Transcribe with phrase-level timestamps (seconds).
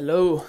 [0.00, 0.46] Hello,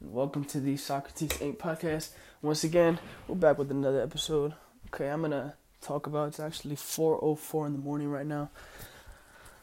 [0.00, 1.56] and welcome to the Socrates Inc.
[1.56, 2.08] podcast.
[2.42, 2.98] Once again,
[3.28, 4.54] we're back with another episode.
[4.88, 8.50] Okay, I'm gonna talk about it's actually 4:04 in the morning right now.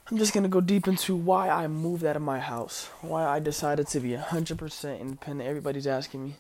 [0.10, 3.40] I'm just gonna go deep into why I moved out of my house, why I
[3.40, 5.50] decided to be 100% independent.
[5.50, 6.36] Everybody's asking me,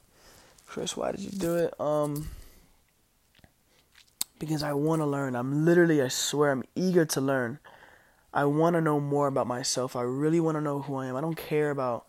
[0.65, 1.77] Chris, why did you do it?
[1.77, 2.29] Um,
[4.39, 5.35] because I want to learn.
[5.35, 7.59] I'm literally, I swear, I'm eager to learn.
[8.33, 9.97] I want to know more about myself.
[9.97, 11.17] I really want to know who I am.
[11.17, 12.05] I don't care about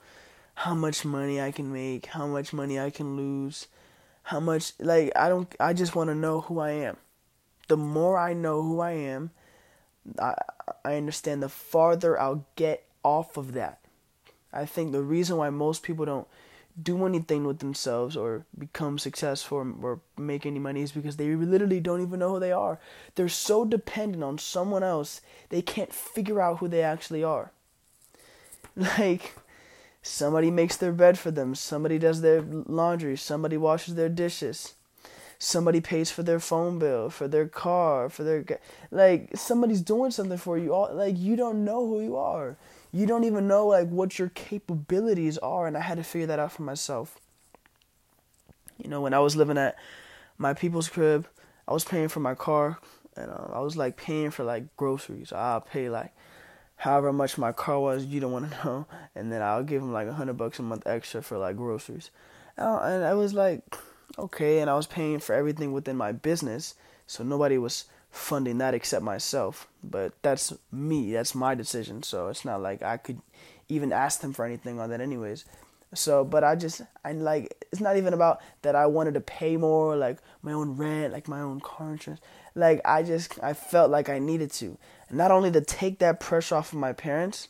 [0.57, 3.68] how much money I can make, how much money I can lose,
[4.22, 6.96] how much like I don't I just want to know who I am.
[7.68, 9.30] The more I know who I am,
[10.18, 10.35] I
[10.85, 13.80] I understand the farther I'll get off of that.
[14.50, 16.27] I think the reason why most people don't
[16.82, 21.80] do anything with themselves or become successful or make any money is because they literally
[21.80, 22.79] don't even know who they are.
[23.14, 27.52] They're so dependent on someone else, they can't figure out who they actually are.
[28.99, 29.35] Like
[30.06, 31.56] Somebody makes their bed for them.
[31.56, 33.16] Somebody does their laundry.
[33.16, 34.74] Somebody washes their dishes.
[35.36, 38.44] Somebody pays for their phone bill, for their car, for their
[38.92, 40.72] like somebody's doing something for you.
[40.72, 42.56] All like you don't know who you are.
[42.92, 46.38] You don't even know like what your capabilities are, and I had to figure that
[46.38, 47.18] out for myself.
[48.78, 49.76] You know, when I was living at
[50.38, 51.26] my people's crib,
[51.66, 52.78] I was paying for my car,
[53.16, 55.32] and uh, I was like paying for like groceries.
[55.32, 56.12] I'll pay like
[56.77, 59.92] however much my car was, you don't want to know, and then I'll give him
[59.92, 62.10] like a hundred bucks a month extra for like groceries,
[62.56, 63.62] and I was like,
[64.19, 66.74] okay, and I was paying for everything within my business,
[67.06, 69.69] so nobody was funding that except myself.
[69.82, 73.20] But that's me, that's my decision, so it's not like I could
[73.69, 75.44] even ask them for anything on that, anyways.
[75.94, 79.56] So, but I just, I like, it's not even about that I wanted to pay
[79.56, 82.20] more, like my own rent, like my own car insurance.
[82.54, 84.76] Like, I just, I felt like I needed to.
[85.10, 87.48] Not only to take that pressure off of my parents,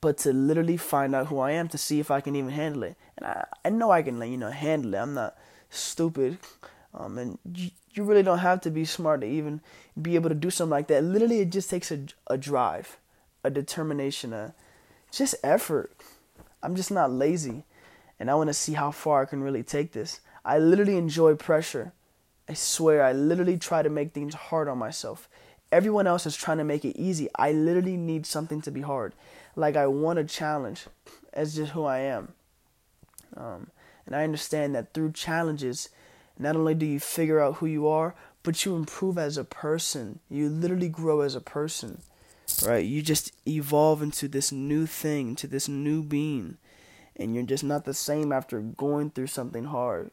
[0.00, 2.82] but to literally find out who I am to see if I can even handle
[2.84, 2.96] it.
[3.16, 4.98] And I, I know I can, you know, handle it.
[4.98, 5.36] I'm not
[5.70, 6.38] stupid.
[6.94, 9.60] Um, and you, you really don't have to be smart to even
[10.00, 11.04] be able to do something like that.
[11.04, 12.98] Literally, it just takes a, a drive,
[13.44, 14.54] a determination, a
[15.10, 15.92] just effort.
[16.62, 17.64] I'm just not lazy,
[18.18, 20.20] and I want to see how far I can really take this.
[20.44, 21.92] I literally enjoy pressure.
[22.48, 25.28] I swear, I literally try to make things hard on myself.
[25.72, 27.28] Everyone else is trying to make it easy.
[27.34, 29.14] I literally need something to be hard.
[29.56, 30.86] Like I want a challenge.
[31.34, 32.34] That's just who I am.
[33.36, 33.70] Um,
[34.06, 35.88] and I understand that through challenges,
[36.38, 40.20] not only do you figure out who you are, but you improve as a person.
[40.30, 42.00] You literally grow as a person
[42.64, 42.84] right?
[42.84, 46.58] You just evolve into this new thing, to this new being,
[47.16, 50.10] and you're just not the same after going through something hard.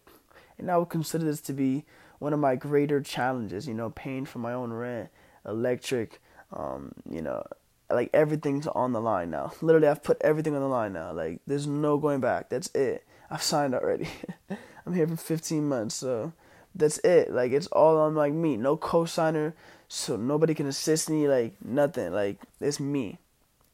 [0.58, 1.86] And I would consider this to be
[2.20, 5.10] one of my greater challenges, you know, paying for my own rent,
[5.46, 6.22] electric,
[6.52, 7.44] um, you know,
[7.90, 9.52] like everything's on the line now.
[9.62, 11.12] Literally, I've put everything on the line now.
[11.12, 12.50] Like, there's no going back.
[12.50, 13.06] That's it.
[13.30, 14.08] I've signed already.
[14.86, 16.34] I'm here for 15 months, so
[16.76, 17.32] that's it.
[17.32, 18.58] Like, it's all on like me.
[18.58, 19.54] No co-signer,
[19.88, 22.12] so nobody can assist me, like nothing.
[22.12, 23.20] Like it's me,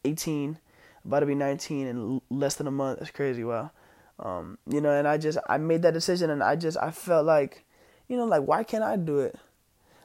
[0.04, 0.58] 18,
[1.06, 3.00] about to be 19 in less than a month.
[3.00, 3.44] That's crazy.
[3.44, 3.72] Wow.
[4.20, 7.26] Um, you know, and I just I made that decision, and I just I felt
[7.26, 7.64] like,
[8.08, 9.40] you know, like why can't I do it?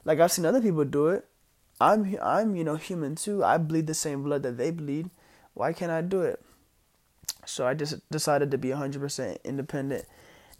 [0.05, 1.27] Like I've seen other people do it.
[1.81, 3.43] I'm I'm you know human too.
[3.43, 5.09] I bleed the same blood that they bleed.
[5.53, 6.41] Why can't I do it?
[7.45, 10.05] So I just decided to be 100% independent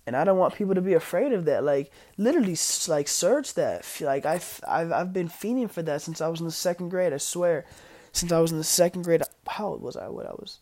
[0.08, 1.64] and I don't want people to be afraid of that.
[1.64, 2.58] Like literally,
[2.88, 3.86] like search that.
[4.02, 7.14] Like I've I've I've been fiending for that since I was in the second grade.
[7.14, 7.66] I swear,
[8.12, 9.24] since I was in the second grade.
[9.48, 10.08] How old was I?
[10.08, 10.60] What I was?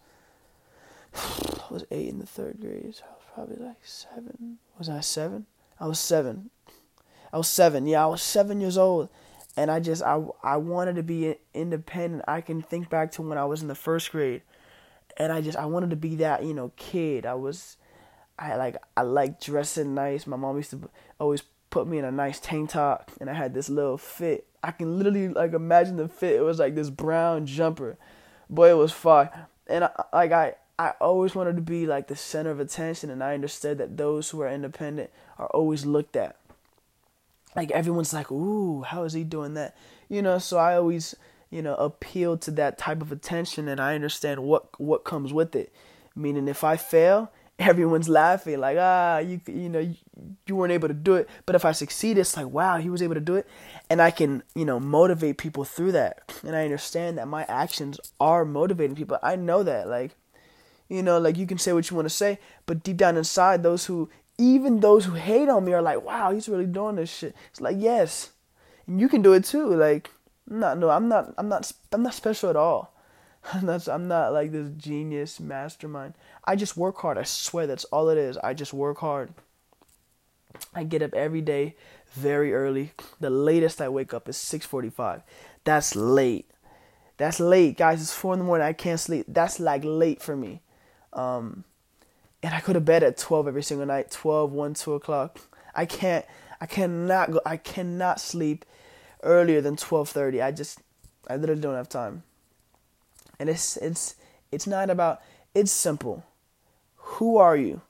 [1.15, 2.95] I was eight in the third grade.
[2.95, 4.57] So I was probably like seven.
[4.77, 5.45] Was I seven?
[5.79, 6.49] I was seven.
[7.31, 7.87] I was seven.
[7.87, 9.09] Yeah, I was seven years old,
[9.57, 12.23] and I just I I wanted to be independent.
[12.27, 14.41] I can think back to when I was in the first grade,
[15.17, 17.25] and I just I wanted to be that you know kid.
[17.25, 17.75] I was
[18.37, 20.25] I like I like dressing nice.
[20.25, 20.89] My mom used to
[21.19, 24.47] always put me in a nice tank top, and I had this little fit.
[24.63, 26.35] I can literally like imagine the fit.
[26.35, 27.97] It was like this brown jumper.
[28.49, 29.29] Boy, it was fun.
[29.67, 33.23] And I, like I, I always wanted to be like the center of attention, and
[33.23, 36.35] I understood that those who are independent are always looked at.
[37.55, 39.75] Like everyone's like, "Ooh, how is he doing that?"
[40.09, 40.39] You know.
[40.39, 41.15] So I always,
[41.51, 45.55] you know, appeal to that type of attention, and I understand what what comes with
[45.55, 45.71] it.
[46.15, 49.95] Meaning, if I fail, everyone's laughing like ah you you know you,
[50.47, 51.29] you weren't able to do it.
[51.45, 53.47] But if i succeed it's like wow he was able to do it.
[53.89, 56.31] And i can you know motivate people through that.
[56.43, 59.17] And i understand that my actions are motivating people.
[59.21, 60.15] I know that like
[60.89, 63.63] you know like you can say what you want to say but deep down inside
[63.63, 67.13] those who even those who hate on me are like wow he's really doing this
[67.13, 67.35] shit.
[67.51, 68.31] It's like yes.
[68.87, 70.09] And you can do it too like
[70.49, 72.92] no no i'm not i'm not i'm not special at all
[73.53, 76.13] I'm not, I'm not like this genius mastermind.
[76.45, 77.17] I just work hard.
[77.17, 78.37] I swear that's all it is.
[78.37, 79.33] I just work hard.
[80.73, 81.75] I get up every day
[82.13, 82.91] very early.
[83.19, 85.23] The latest I wake up is 6:45.
[85.63, 86.49] That's late.
[87.17, 88.01] That's late, guys.
[88.01, 88.67] It's four in the morning.
[88.67, 89.25] I can't sleep.
[89.27, 90.61] That's like late for me.
[91.11, 91.63] Um,
[92.41, 94.11] and I go to bed at 12 every single night.
[94.11, 95.39] 12, 1, 2 o'clock.
[95.75, 96.25] I can't.
[96.59, 97.41] I cannot go.
[97.45, 98.65] I cannot sleep
[99.21, 100.41] earlier than 12:30.
[100.41, 100.79] I just.
[101.29, 102.23] I literally don't have time.
[103.39, 104.15] And it's it's
[104.51, 105.21] it's not about.
[105.55, 106.23] It's simple.
[106.95, 107.81] Who are you?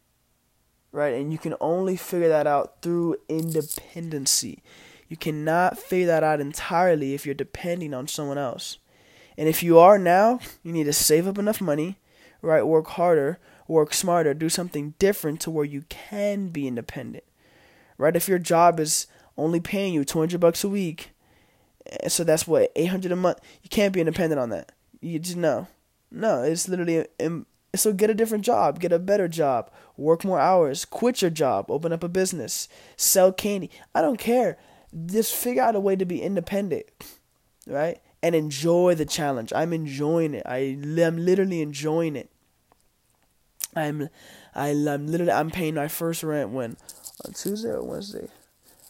[0.93, 1.15] right?
[1.15, 4.63] And you can only figure that out through independency.
[5.09, 8.77] You cannot figure that out entirely if you're depending on someone else.
[9.37, 11.99] And if you are now, you need to save up enough money,
[12.41, 12.65] right?
[12.65, 17.25] Work harder, work smarter, do something different to where you can be independent.
[17.97, 18.15] Right?
[18.15, 19.07] If your job is
[19.37, 21.11] only paying you 200 bucks a week,
[21.87, 24.71] eh, so that's what 800 a month, you can't be independent on that.
[25.03, 25.67] You just know.
[26.09, 27.45] No, it's literally um,
[27.75, 31.69] so get a different job, get a better job, work more hours, quit your job,
[31.69, 33.69] open up a business, sell candy.
[33.93, 34.57] I don't care.
[35.05, 36.85] Just figure out a way to be independent,
[37.67, 37.99] right?
[38.21, 39.51] And enjoy the challenge.
[39.53, 40.43] I'm enjoying it.
[40.45, 42.29] I am literally enjoying it.
[43.75, 44.07] I'm,
[44.55, 46.77] I, I'm literally I'm paying my first rent when
[47.25, 48.29] on Tuesday or Wednesday.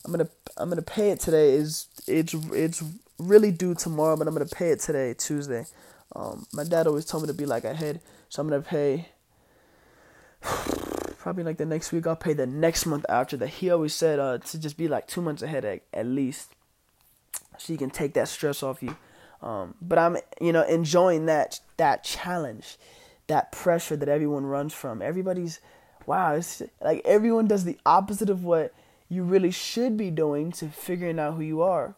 [0.05, 1.53] I'm gonna I'm gonna pay it today.
[1.53, 2.83] Is it's it's
[3.17, 5.65] really due tomorrow, but I'm gonna pay it today, Tuesday.
[6.15, 8.01] Um, my dad always told me to be like ahead.
[8.29, 9.09] So I'm gonna pay
[11.17, 12.05] probably like the next week.
[12.07, 13.47] I'll pay the next month after that.
[13.47, 16.51] He always said uh, to just be like two months ahead at, at least,
[17.57, 18.95] so you can take that stress off you.
[19.41, 22.77] Um, but I'm you know enjoying that that challenge,
[23.27, 25.01] that pressure that everyone runs from.
[25.01, 25.59] Everybody's
[26.05, 28.73] wow, it's like everyone does the opposite of what
[29.09, 31.95] you really should be doing to figuring out who you are.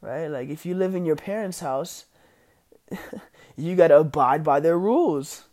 [0.00, 0.26] Right?
[0.26, 2.04] Like if you live in your parents' house,
[3.56, 5.44] you got to abide by their rules.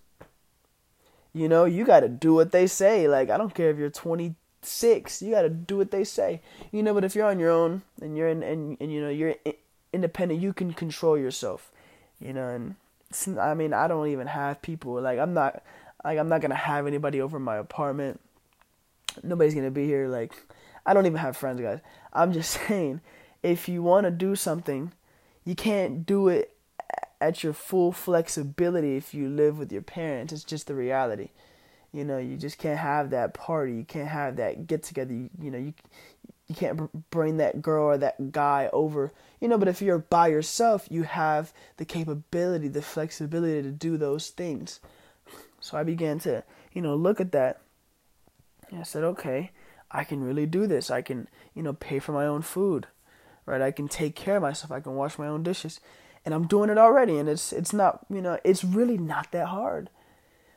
[1.33, 3.07] You know, you got to do what they say.
[3.07, 6.41] Like, I don't care if you're 26, you got to do what they say.
[6.71, 9.09] You know, but if you're on your own and you're in, and, and you know,
[9.09, 9.35] you're
[9.93, 11.71] independent, you can control yourself.
[12.19, 12.75] You know, and
[13.39, 15.01] I mean, I don't even have people.
[15.01, 15.63] Like, I'm not,
[16.03, 18.19] like, I'm not going to have anybody over my apartment.
[19.23, 20.07] Nobody's going to be here.
[20.07, 20.33] Like,
[20.85, 21.79] I don't even have friends, guys.
[22.11, 23.01] I'm just saying,
[23.41, 24.91] if you want to do something,
[25.45, 26.53] you can't do it
[27.21, 30.33] at your full flexibility if you live with your parents.
[30.33, 31.29] It's just the reality.
[31.93, 33.73] You know, you just can't have that party.
[33.73, 35.13] You can't have that get together.
[35.13, 35.73] You, you know, you
[36.47, 39.13] you can't bring that girl or that guy over.
[39.39, 43.95] You know, but if you're by yourself, you have the capability, the flexibility to do
[43.95, 44.81] those things.
[45.61, 47.61] So I began to, you know, look at that.
[48.69, 49.51] And I said, okay,
[49.89, 50.91] I can really do this.
[50.91, 52.87] I can, you know, pay for my own food,
[53.45, 53.61] right?
[53.61, 54.71] I can take care of myself.
[54.73, 55.79] I can wash my own dishes
[56.25, 59.47] and I'm doing it already and it's it's not you know it's really not that
[59.47, 59.89] hard.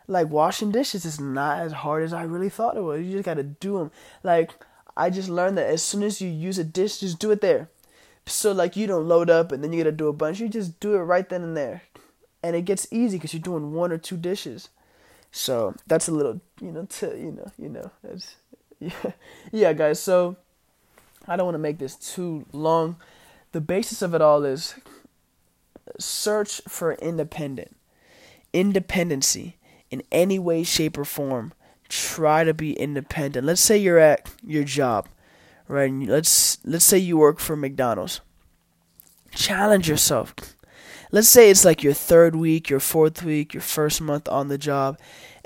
[0.07, 3.03] Like washing dishes is not as hard as I really thought it was.
[3.03, 3.91] You just got to do them
[4.23, 4.53] like
[4.97, 7.71] I just learned that as soon as you use a dish just do it there.
[8.27, 10.41] So like you don't load up and then you got to do a bunch.
[10.41, 11.83] You just do it right then and there.
[12.43, 14.69] And it gets easy cuz you're doing one or two dishes.
[15.33, 18.37] So that's a little you know to you know you know that's
[18.79, 19.13] yeah.
[19.51, 20.37] Yeah guys so
[21.27, 22.97] I don't want to make this too long.
[23.53, 24.75] The basis of it all is
[25.99, 27.77] search for independent
[28.53, 29.57] independency
[29.91, 31.53] in any way shape or form.
[31.89, 33.45] Try to be independent.
[33.45, 35.09] Let's say you're at your job
[35.69, 35.93] right?
[35.93, 38.21] Let's let's say you work for McDonald's.
[39.35, 40.35] Challenge yourself.
[41.11, 44.59] Let's say it's like your third week your fourth week your first month on the
[44.59, 44.99] job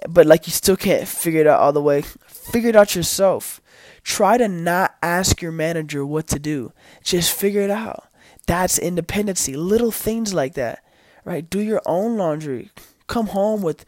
[0.08, 2.02] but like you still can't figure it out all the way.
[2.26, 3.60] Figure it out yourself.
[4.02, 6.72] Try to not ask your manager what to do.
[7.02, 8.07] Just figure it out
[8.48, 9.56] that's independency.
[9.56, 10.82] Little things like that,
[11.24, 11.48] right?
[11.48, 12.70] Do your own laundry.
[13.06, 13.84] Come home with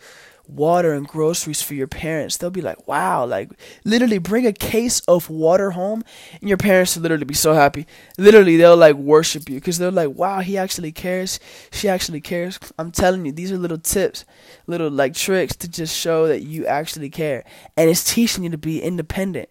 [0.47, 2.37] water and groceries for your parents.
[2.37, 3.51] They'll be like, wow, like
[3.85, 6.05] literally bring a case of water home
[6.41, 7.87] and your parents will literally be so happy.
[8.19, 11.41] Literally, they'll like worship you because they're like, wow, he actually cares.
[11.73, 12.59] She actually cares.
[12.79, 14.25] I'm telling you, these are little tips,
[14.67, 17.45] little like tricks to just show that you actually care.
[17.77, 19.51] And it's teaching you to be independent,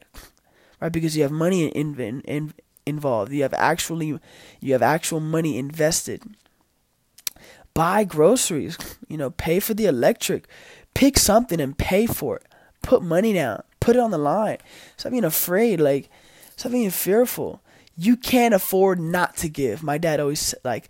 [0.79, 0.91] right?
[0.91, 2.53] Because you have money in, in
[2.89, 3.31] involved.
[3.31, 4.19] You have actually
[4.59, 6.23] you have actual money invested.
[7.73, 8.77] Buy groceries,
[9.07, 10.47] you know, pay for the electric.
[10.93, 12.45] Pick something and pay for it.
[12.81, 13.63] Put money down.
[13.79, 14.57] Put it on the line.
[14.97, 16.09] Stop being afraid, like
[16.55, 17.61] stop being fearful.
[17.95, 19.83] You can't afford not to give.
[19.83, 20.89] My dad always like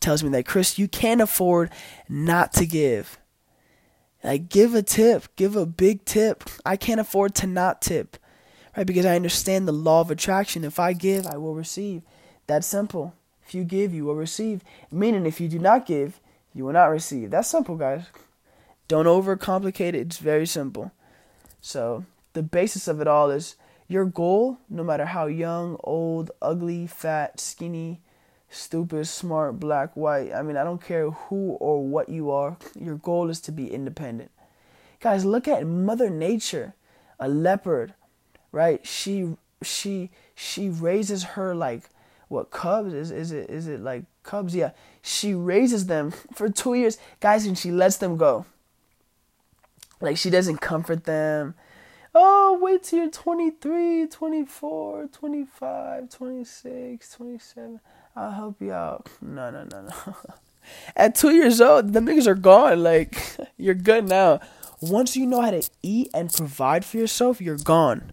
[0.00, 1.70] tells me that Chris, you can't afford
[2.08, 3.18] not to give.
[4.22, 6.44] Like give a tip, give a big tip.
[6.64, 8.16] I can't afford to not tip
[8.76, 8.86] right?
[8.86, 10.64] Because I understand the law of attraction.
[10.64, 12.02] If I give, I will receive.
[12.46, 13.14] That's simple.
[13.46, 14.62] If you give, you will receive.
[14.90, 16.20] Meaning, if you do not give,
[16.54, 17.30] you will not receive.
[17.30, 18.06] That's simple, guys.
[18.88, 19.96] Don't overcomplicate it.
[19.96, 20.92] It's very simple.
[21.60, 23.56] So, the basis of it all is
[23.88, 28.00] your goal, no matter how young, old, ugly, fat, skinny,
[28.50, 32.96] stupid, smart, black, white, I mean, I don't care who or what you are, your
[32.96, 34.30] goal is to be independent.
[35.00, 36.74] Guys, look at Mother Nature,
[37.18, 37.94] a leopard,
[38.52, 38.84] right?
[38.86, 41.90] She she she raises her like
[42.28, 42.92] what cubs?
[42.92, 44.54] Is is it is it like cubs?
[44.54, 44.70] Yeah.
[45.02, 46.98] She raises them for two years.
[47.20, 48.46] Guys and she lets them go.
[50.00, 51.54] Like she doesn't comfort them.
[52.14, 57.80] Oh wait till you're 23 24 25 26 27
[58.16, 59.08] i'll help you out.
[59.22, 60.14] No no no no.
[60.96, 62.82] At two years old the niggas are gone.
[62.82, 63.16] Like
[63.56, 64.40] you're good now.
[64.80, 68.12] Once you know how to eat and provide for yourself you're gone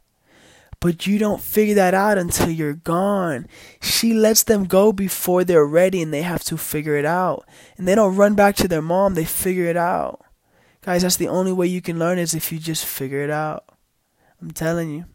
[0.80, 3.48] but you don't figure that out until you're gone.
[3.82, 7.46] She lets them go before they're ready and they have to figure it out.
[7.78, 10.22] And they don't run back to their mom, they figure it out.
[10.82, 13.66] Guys, that's the only way you can learn is if you just figure it out.
[14.42, 15.06] I'm telling you.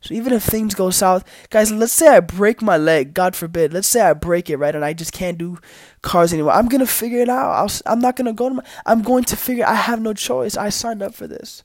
[0.00, 3.72] So even if things go south, guys, let's say I break my leg, God forbid.
[3.72, 5.58] Let's say I break it, right, and I just can't do
[6.02, 6.52] cars anymore.
[6.52, 7.82] I'm gonna figure it out.
[7.84, 8.64] i am not gonna go to my.
[8.86, 9.66] I'm going to figure.
[9.66, 10.56] I have no choice.
[10.56, 11.64] I signed up for this.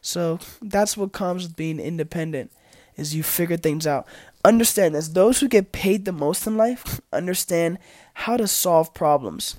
[0.00, 2.52] So that's what comes with being independent
[2.96, 4.06] is you figure things out.
[4.44, 7.78] Understand this those who get paid the most in life understand
[8.14, 9.58] how to solve problems.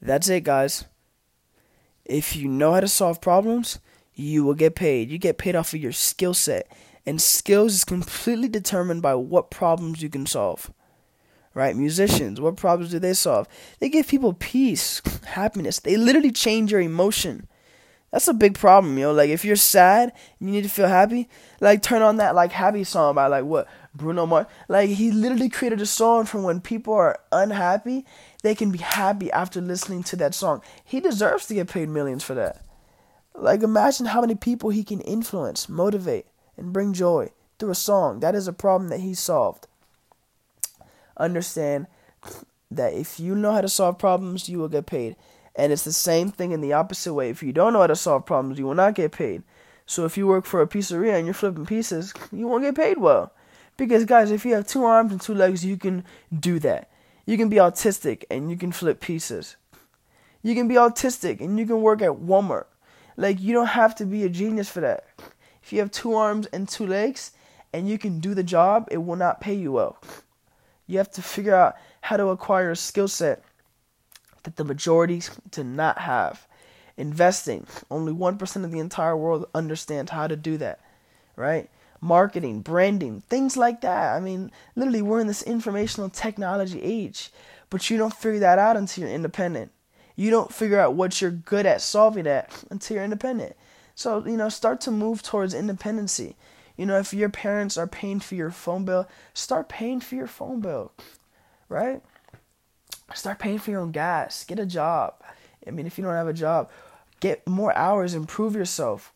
[0.00, 0.84] That's it, guys.
[2.04, 3.78] If you know how to solve problems,
[4.14, 5.10] you will get paid.
[5.10, 6.70] You get paid off of your skill set.
[7.06, 10.70] And skills is completely determined by what problems you can solve.
[11.54, 11.76] Right?
[11.76, 13.48] Musicians, what problems do they solve?
[13.78, 15.80] They give people peace, happiness.
[15.80, 17.48] They literally change your emotion.
[18.14, 19.12] That's a big problem, yo.
[19.12, 21.28] Like if you're sad and you need to feel happy,
[21.60, 24.46] like turn on that like happy song by like what Bruno Mars.
[24.68, 28.06] Like he literally created a song from when people are unhappy,
[28.44, 30.62] they can be happy after listening to that song.
[30.84, 32.64] He deserves to get paid millions for that.
[33.34, 38.20] Like imagine how many people he can influence, motivate, and bring joy through a song.
[38.20, 39.66] That is a problem that he solved.
[41.16, 41.88] Understand
[42.70, 45.16] that if you know how to solve problems, you will get paid.
[45.56, 47.30] And it's the same thing in the opposite way.
[47.30, 49.42] If you don't know how to solve problems, you will not get paid.
[49.86, 52.98] So if you work for a pizzeria and you're flipping pieces, you won't get paid
[52.98, 53.32] well.
[53.76, 56.04] Because guys, if you have two arms and two legs, you can
[56.38, 56.90] do that.
[57.26, 59.56] You can be autistic and you can flip pieces.
[60.42, 62.66] You can be autistic and you can work at Walmart.
[63.16, 65.06] Like you don't have to be a genius for that.
[65.62, 67.32] If you have two arms and two legs
[67.72, 69.98] and you can do the job, it will not pay you well.
[70.86, 73.42] You have to figure out how to acquire a skill set
[74.44, 76.46] that the majority do not have.
[76.96, 80.78] Investing, only 1% of the entire world understands how to do that,
[81.34, 81.68] right?
[82.00, 84.14] Marketing, branding, things like that.
[84.14, 87.30] I mean, literally, we're in this informational technology age,
[87.68, 89.72] but you don't figure that out until you're independent.
[90.14, 93.56] You don't figure out what you're good at solving that until you're independent.
[93.96, 96.36] So, you know, start to move towards independency.
[96.76, 100.26] You know, if your parents are paying for your phone bill, start paying for your
[100.26, 100.92] phone bill,
[101.68, 102.02] right?
[103.12, 104.44] Start paying for your own gas.
[104.44, 105.14] Get a job.
[105.66, 106.70] I mean, if you don't have a job,
[107.20, 109.12] get more hours, improve yourself.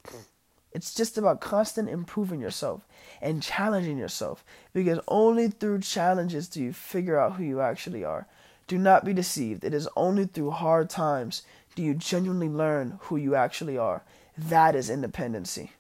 [0.73, 2.87] It's just about constant improving yourself
[3.21, 8.27] and challenging yourself because only through challenges do you figure out who you actually are.
[8.67, 9.65] Do not be deceived.
[9.65, 11.43] It is only through hard times
[11.75, 14.03] do you genuinely learn who you actually are.
[14.37, 15.73] That is independency.